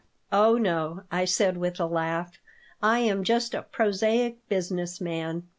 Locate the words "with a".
1.57-1.85